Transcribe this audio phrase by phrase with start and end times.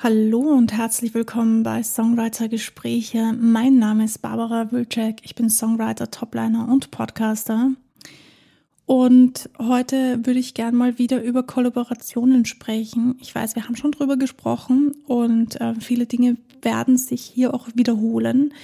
[0.00, 3.32] Hallo und herzlich willkommen bei Songwriter Gespräche.
[3.36, 5.22] Mein Name ist Barbara Wilczek.
[5.24, 7.72] Ich bin Songwriter, Topliner und Podcaster.
[8.86, 13.16] Und heute würde ich gern mal wieder über Kollaborationen sprechen.
[13.20, 17.66] Ich weiß, wir haben schon drüber gesprochen und äh, viele Dinge werden sich hier auch
[17.74, 18.54] wiederholen.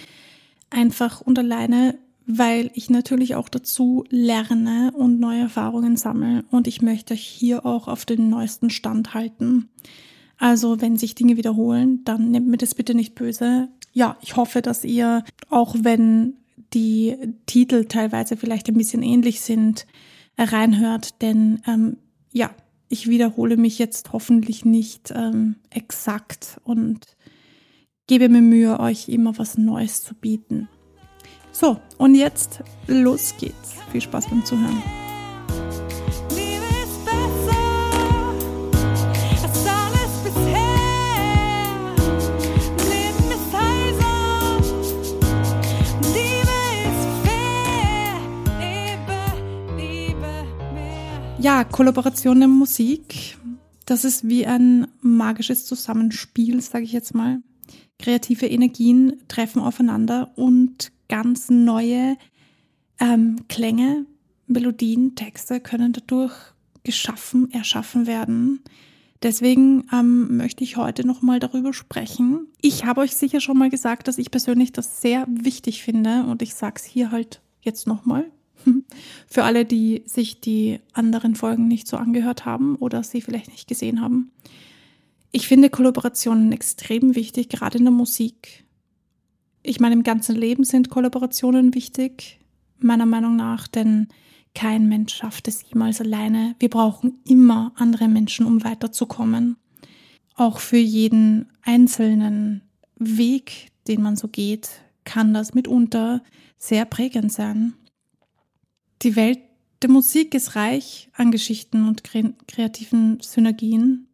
[0.71, 1.99] Einfach und alleine,
[2.29, 7.67] weil ich natürlich auch dazu lerne und neue Erfahrungen sammle und ich möchte euch hier
[7.67, 9.69] auch auf den neuesten Stand halten.
[10.39, 13.69] Also wenn sich Dinge wiederholen, dann nehmt mir das bitte nicht böse.
[13.93, 16.35] Ja, ich hoffe, dass ihr, auch wenn
[16.73, 19.87] die Titel teilweise vielleicht ein bisschen ähnlich sind,
[20.37, 21.99] reinhört, denn ähm,
[22.33, 22.51] ja,
[22.89, 27.17] ich wiederhole mich jetzt hoffentlich nicht ähm, exakt und
[28.07, 30.69] gebe mir Mühe, euch immer was Neues zu bieten.
[31.53, 33.77] So, und jetzt los geht's.
[33.93, 35.04] Viel Spaß beim Zuhören.
[51.45, 53.37] Ja, Kollaboration in Musik,
[53.85, 57.43] das ist wie ein magisches Zusammenspiel, sage ich jetzt mal.
[57.99, 62.17] Kreative Energien treffen aufeinander und ganz neue
[62.99, 64.07] ähm, Klänge,
[64.47, 66.33] Melodien, Texte können dadurch
[66.83, 68.61] geschaffen, erschaffen werden.
[69.23, 72.47] Deswegen ähm, möchte ich heute nochmal darüber sprechen.
[72.63, 76.41] Ich habe euch sicher schon mal gesagt, dass ich persönlich das sehr wichtig finde und
[76.41, 78.31] ich sage es hier halt jetzt nochmal.
[79.27, 83.69] Für alle, die sich die anderen Folgen nicht so angehört haben oder sie vielleicht nicht
[83.69, 84.31] gesehen haben.
[85.33, 88.65] Ich finde Kollaborationen extrem wichtig, gerade in der Musik.
[89.63, 92.39] Ich meine, im ganzen Leben sind Kollaborationen wichtig,
[92.79, 94.09] meiner Meinung nach, denn
[94.55, 96.55] kein Mensch schafft es jemals alleine.
[96.61, 99.57] Wir brauchen immer andere Menschen, um weiterzukommen.
[100.37, 102.63] Auch für jeden einzelnen
[102.97, 104.71] Weg, den man so geht,
[105.05, 106.23] kann das mitunter
[106.57, 107.75] sehr prägend sein.
[109.05, 109.41] Die Welt
[109.83, 114.09] der Musik ist reich an Geschichten und kreativen Synergien.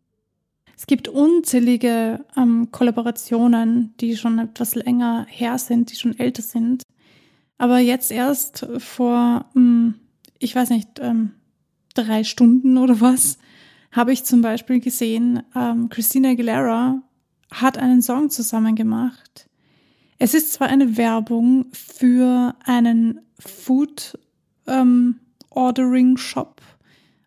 [0.77, 6.83] Es gibt unzählige ähm, Kollaborationen, die schon etwas länger her sind, die schon älter sind.
[7.56, 9.95] Aber jetzt erst vor, ähm,
[10.41, 11.34] ich weiß nicht, ähm,
[11.95, 13.39] drei Stunden oder was,
[13.93, 17.01] habe ich zum Beispiel gesehen, ähm, Christina Aguilera
[17.53, 19.49] hat einen Song zusammen gemacht.
[20.19, 24.19] Es ist zwar eine Werbung für einen Food
[24.71, 25.17] ähm,
[25.51, 26.61] Ordering Shop.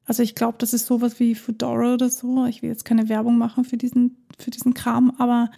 [0.06, 2.46] Also ich glaube, das ist sowas wie Foodora oder so.
[2.46, 5.50] Ich will jetzt keine Werbung machen für diesen, für diesen Kram, aber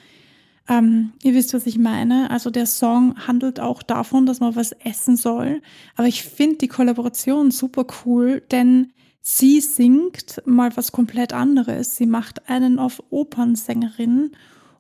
[0.68, 2.30] ähm, ihr wisst, was ich meine.
[2.32, 5.62] Also der Song handelt auch davon, dass man was essen soll.
[5.96, 8.92] Aber ich finde die Kollaboration super cool, denn
[9.22, 11.96] sie singt mal was komplett anderes.
[11.96, 14.32] Sie macht einen auf Opernsängerin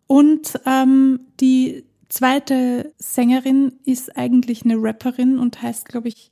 [0.08, 6.32] und ähm, die zweite Sängerin ist eigentlich eine Rapperin und heißt, glaube ich,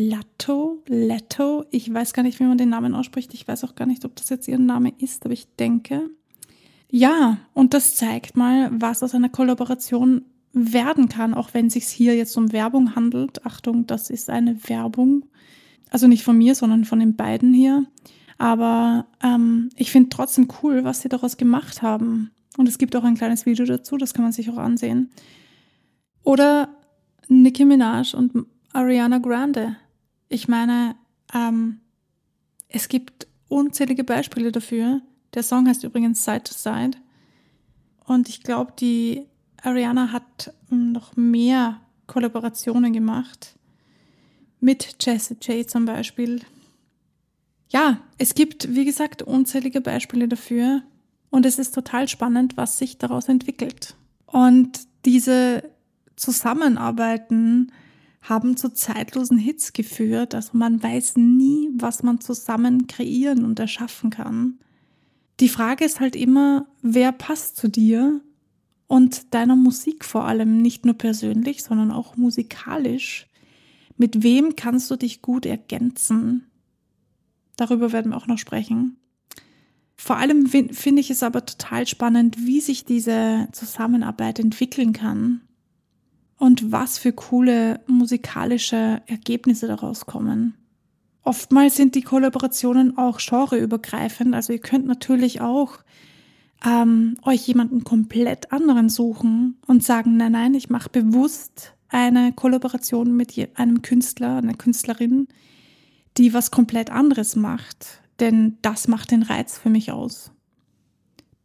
[0.00, 3.34] Latto, Letto, ich weiß gar nicht, wie man den Namen ausspricht.
[3.34, 6.08] Ich weiß auch gar nicht, ob das jetzt ihr Name ist, aber ich denke.
[6.88, 10.22] Ja, und das zeigt mal, was aus einer Kollaboration
[10.52, 13.44] werden kann, auch wenn es sich hier jetzt um Werbung handelt.
[13.44, 15.24] Achtung, das ist eine Werbung.
[15.90, 17.84] Also nicht von mir, sondern von den beiden hier.
[18.38, 22.30] Aber ähm, ich finde trotzdem cool, was sie daraus gemacht haben.
[22.56, 25.10] Und es gibt auch ein kleines Video dazu, das kann man sich auch ansehen.
[26.22, 26.68] Oder
[27.26, 29.76] Nicki Minaj und Ariana Grande.
[30.28, 30.96] Ich meine,
[31.34, 31.80] ähm,
[32.68, 35.00] es gibt unzählige Beispiele dafür.
[35.34, 36.98] Der Song heißt übrigens Side to Side.
[38.04, 39.26] Und ich glaube, die
[39.62, 43.54] Ariana hat noch mehr Kollaborationen gemacht.
[44.60, 46.40] Mit Jessie J zum Beispiel.
[47.68, 50.82] Ja, es gibt, wie gesagt, unzählige Beispiele dafür.
[51.30, 53.94] Und es ist total spannend, was sich daraus entwickelt.
[54.26, 55.62] Und diese
[56.16, 57.72] Zusammenarbeiten
[58.20, 60.34] haben zu zeitlosen Hits geführt.
[60.34, 64.58] Also man weiß nie, was man zusammen kreieren und erschaffen kann.
[65.40, 68.20] Die Frage ist halt immer, wer passt zu dir
[68.86, 73.26] und deiner Musik vor allem, nicht nur persönlich, sondern auch musikalisch.
[73.96, 76.46] Mit wem kannst du dich gut ergänzen?
[77.56, 78.96] Darüber werden wir auch noch sprechen.
[79.96, 85.40] Vor allem finde ich es aber total spannend, wie sich diese Zusammenarbeit entwickeln kann
[86.38, 90.54] und was für coole musikalische Ergebnisse daraus kommen.
[91.22, 95.78] Oftmals sind die Kollaborationen auch genreübergreifend, also ihr könnt natürlich auch
[96.64, 103.16] ähm, euch jemanden komplett anderen suchen und sagen, nein, nein, ich mache bewusst eine Kollaboration
[103.16, 105.28] mit einem Künstler, einer Künstlerin,
[106.16, 110.32] die was komplett anderes macht, denn das macht den Reiz für mich aus.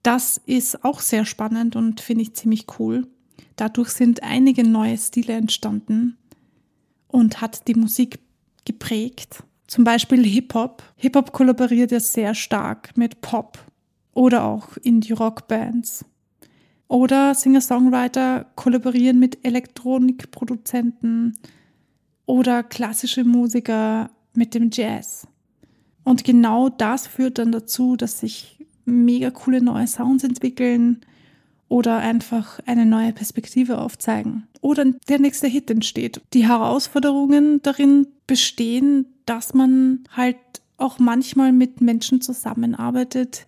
[0.01, 3.07] Das ist auch sehr spannend und finde ich ziemlich cool.
[3.55, 6.17] Dadurch sind einige neue Stile entstanden
[7.07, 8.19] und hat die Musik
[8.65, 9.43] geprägt.
[9.67, 10.83] Zum Beispiel Hip-Hop.
[10.97, 13.59] Hip-Hop kollaboriert ja sehr stark mit Pop
[14.13, 16.05] oder auch Indie-Rock-Bands.
[16.87, 21.37] Oder Singer-Songwriter kollaborieren mit Elektronikproduzenten
[22.25, 25.27] oder klassische Musiker mit dem Jazz.
[26.03, 31.01] Und genau das führt dann dazu, dass sich mega coole neue Sounds entwickeln
[31.73, 36.21] oder einfach eine neue Perspektive aufzeigen oder der nächste Hit entsteht.
[36.33, 40.37] Die Herausforderungen darin bestehen, dass man halt
[40.77, 43.47] auch manchmal mit Menschen zusammenarbeitet,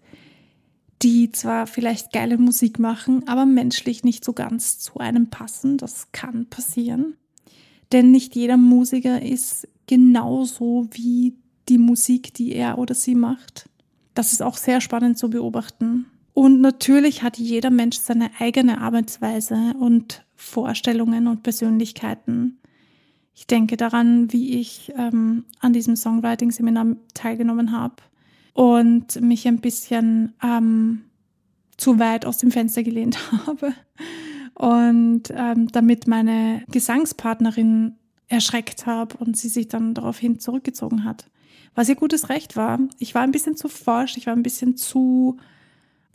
[1.04, 5.78] die zwar vielleicht geile Musik machen, aber menschlich nicht so ganz zu einem passen.
[5.78, 7.14] Das kann passieren.
[7.92, 11.36] Denn nicht jeder Musiker ist genauso wie
[11.70, 13.70] die Musik, die er oder sie macht.
[14.16, 16.08] Das ist auch sehr spannend zu beobachten.
[16.36, 22.60] Und natürlich hat jeder Mensch seine eigene Arbeitsweise und Vorstellungen und Persönlichkeiten.
[23.34, 27.96] Ich denke daran, wie ich ähm, an diesem Songwriting-Seminar teilgenommen habe
[28.54, 31.06] und mich ein bisschen ähm,
[31.78, 33.18] zu weit aus dem Fenster gelehnt
[33.48, 33.74] habe
[34.56, 37.96] und ähm, damit meine Gesangspartnerin
[38.28, 41.30] erschreckt habe und sie sich dann daraufhin zurückgezogen hat.
[41.76, 42.78] Was ihr gutes Recht war.
[43.00, 45.38] Ich war ein bisschen zu forsch, ich war ein bisschen zu,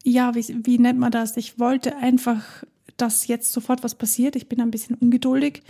[0.05, 1.37] ja, wie, wie nennt man das?
[1.37, 2.65] Ich wollte einfach,
[2.97, 4.37] dass jetzt sofort was passiert.
[4.37, 5.63] Ich bin ein bisschen ungeduldig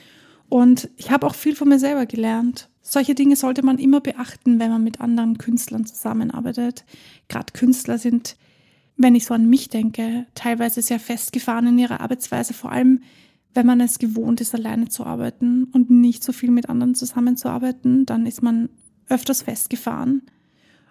[0.48, 2.68] und ich habe auch viel von mir selber gelernt.
[2.82, 6.84] Solche Dinge sollte man immer beachten, wenn man mit anderen Künstlern zusammenarbeitet.
[7.28, 8.36] Gerade Künstler sind,
[8.96, 13.00] wenn ich so an mich denke, teilweise sehr festgefahren in ihrer Arbeitsweise, vor allem
[13.54, 18.06] wenn man es gewohnt ist, alleine zu arbeiten und nicht so viel mit anderen zusammenzuarbeiten,
[18.06, 18.68] dann ist man
[19.08, 20.22] öfters festgefahren.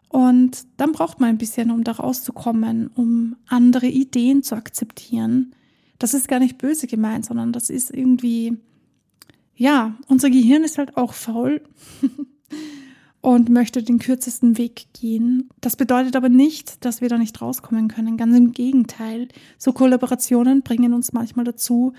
[0.10, 5.54] Und dann braucht man ein bisschen, um da rauszukommen, um andere Ideen zu akzeptieren.
[6.00, 8.58] Das ist gar nicht böse gemeint, sondern das ist irgendwie,
[9.56, 11.62] ja, unser Gehirn ist halt auch faul
[13.22, 15.50] und möchte den kürzesten Weg gehen.
[15.62, 18.18] Das bedeutet aber nicht, dass wir da nicht rauskommen können.
[18.18, 19.28] Ganz im Gegenteil.
[19.60, 21.94] So Kollaborationen bringen uns manchmal dazu,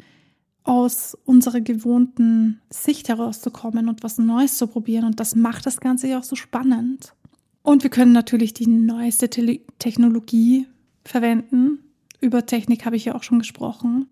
[0.65, 5.05] aus unserer gewohnten Sicht herauszukommen und was Neues zu probieren.
[5.05, 7.15] Und das macht das Ganze ja auch so spannend.
[7.63, 10.67] Und wir können natürlich die neueste Te Technologie
[11.05, 11.79] verwenden.
[12.21, 14.09] Über Technik habe ich ja auch schon gesprochen.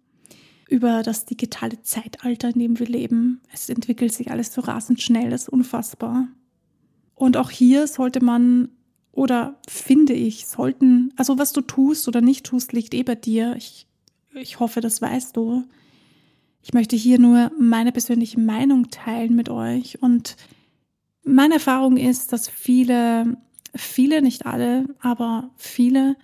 [0.69, 3.41] Über das digitale Zeitalter, in dem wir leben.
[3.53, 6.29] Es entwickelt sich alles so rasend schnell, das ist unfassbar.
[7.15, 8.69] Und auch hier sollte man,
[9.13, 13.57] oder finde ich, sollten, also was du tust oder nicht tust, liegt eh bei dir.
[13.57, 13.87] Ich,
[14.35, 15.65] ich hoffe, das weißt du.
[16.63, 20.37] Ich möchte hier nur meine persönliche Meinung teilen mit euch und
[21.29, 23.37] meine Erfahrung ist, dass viele,
[23.75, 26.17] viele, nicht alle, aber viele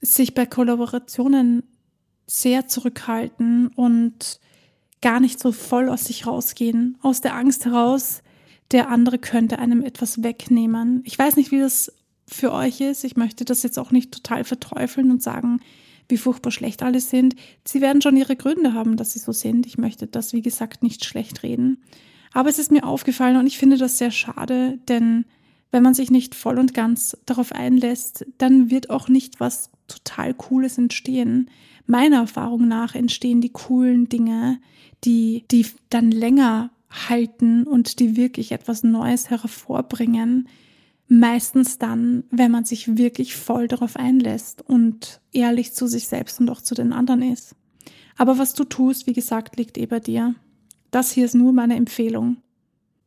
[0.00, 1.62] sich bei Kollaborationen
[2.26, 4.40] sehr zurückhalten und
[5.02, 8.22] gar nicht so voll aus sich rausgehen, aus der Angst heraus,
[8.70, 11.02] der andere könnte einem etwas wegnehmen.
[11.04, 11.92] Ich weiß nicht, wie das
[12.26, 13.04] für euch ist.
[13.04, 15.60] Ich möchte das jetzt auch nicht total verteufeln und sagen,
[16.08, 17.34] wie furchtbar schlecht alle sind.
[17.66, 19.66] Sie werden schon ihre Gründe haben, dass sie so sind.
[19.66, 21.82] Ich möchte das, wie gesagt, nicht schlecht reden.
[22.32, 25.24] Aber es ist mir aufgefallen und ich finde das sehr schade, denn
[25.72, 30.34] wenn man sich nicht voll und ganz darauf einlässt, dann wird auch nicht was total
[30.34, 31.50] Cooles entstehen.
[31.86, 34.60] Meiner Erfahrung nach entstehen die coolen Dinge,
[35.04, 40.48] die, die dann länger halten und die wirklich etwas Neues hervorbringen,
[41.08, 46.50] meistens dann, wenn man sich wirklich voll darauf einlässt und ehrlich zu sich selbst und
[46.50, 47.54] auch zu den anderen ist.
[48.16, 50.34] Aber was du tust, wie gesagt, liegt eh bei dir.
[50.90, 52.38] Das hier ist nur meine Empfehlung.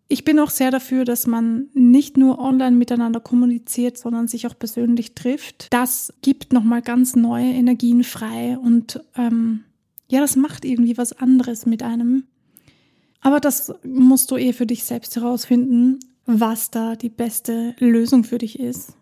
[0.08, 4.58] Ich bin auch sehr dafür, dass man nicht nur online miteinander kommuniziert, sondern sich auch
[4.58, 5.68] persönlich trifft.
[5.72, 9.63] Das gibt nochmal ganz neue Energien frei und ähm,
[10.10, 12.25] ja, das macht irgendwie was anderes mit einem.
[13.22, 18.38] Aber das musst du eh für dich selbst herausfinden was da die beste Lösung für
[18.38, 18.94] dich ist.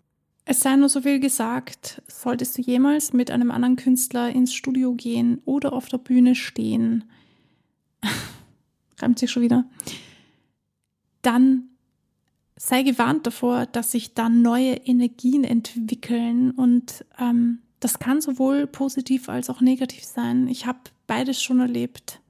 [0.44, 4.94] Es sei nur so viel gesagt, solltest du jemals mit einem anderen Künstler ins Studio
[4.94, 7.04] gehen oder auf der Bühne stehen,
[9.02, 9.64] reimt sich schon wieder,
[11.22, 11.68] dann
[12.56, 19.28] sei gewarnt davor, dass sich dann neue Energien entwickeln und ähm, das kann sowohl positiv
[19.28, 20.46] als auch negativ sein.
[20.46, 20.78] Ich habe
[21.08, 22.22] beides schon erlebt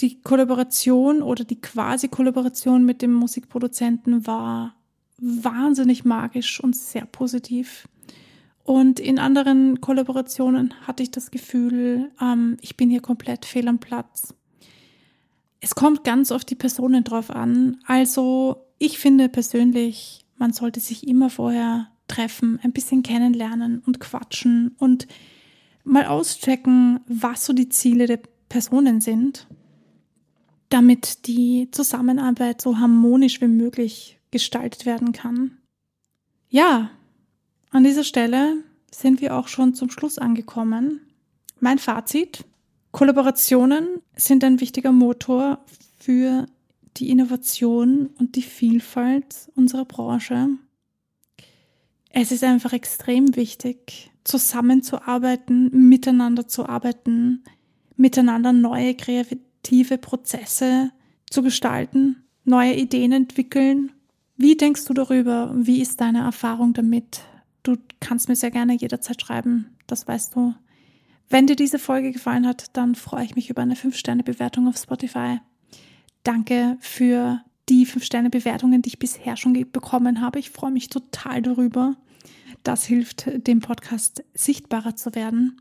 [0.00, 4.74] die Kollaboration oder die Quasi-Kollaboration mit dem Musikproduzenten war
[5.18, 7.88] wahnsinnig magisch und sehr positiv.
[8.62, 13.78] Und in anderen Kollaborationen hatte ich das Gefühl, ähm, ich bin hier komplett fehl am
[13.78, 14.34] Platz.
[15.66, 17.78] Es kommt ganz auf die Personen drauf an.
[17.88, 24.76] Also ich finde persönlich, man sollte sich immer vorher treffen, ein bisschen kennenlernen und quatschen
[24.78, 25.08] und
[25.82, 29.48] mal auschecken, was so die Ziele der Personen sind,
[30.68, 35.58] damit die Zusammenarbeit so harmonisch wie möglich gestaltet werden kann.
[36.48, 36.90] Ja,
[37.70, 41.00] an dieser Stelle sind wir auch schon zum Schluss angekommen.
[41.58, 42.44] Mein Fazit.
[42.96, 45.58] Kollaborationen sind ein wichtiger Motor
[45.98, 46.46] für
[46.96, 50.48] die Innovation und die Vielfalt unserer Branche.
[52.08, 57.44] Es ist einfach extrem wichtig, zusammenzuarbeiten, miteinander zu arbeiten,
[57.98, 60.90] miteinander neue kreative Prozesse
[61.28, 63.92] zu gestalten, neue Ideen entwickeln.
[64.38, 65.52] Wie denkst du darüber?
[65.54, 67.20] Wie ist deine Erfahrung damit?
[67.62, 70.54] Du kannst mir sehr gerne jederzeit schreiben, das weißt du.
[71.28, 75.40] Wenn dir diese Folge gefallen hat, dann freue ich mich über eine 5-Sterne-Bewertung auf Spotify.
[76.22, 80.38] Danke für die 5-Sterne-Bewertungen, die ich bisher schon bekommen habe.
[80.38, 81.96] Ich freue mich total darüber.
[82.62, 85.60] Das hilft dem Podcast sichtbarer zu werden.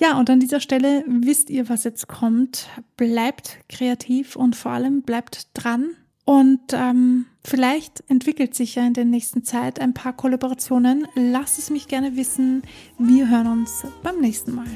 [0.00, 2.68] Ja, und an dieser Stelle wisst ihr, was jetzt kommt.
[2.96, 5.90] Bleibt kreativ und vor allem bleibt dran.
[6.24, 11.06] Und ähm, vielleicht entwickelt sich ja in der nächsten Zeit ein paar Kollaborationen.
[11.14, 12.62] Lasst es mich gerne wissen.
[12.98, 14.66] Wir hören uns beim nächsten Mal.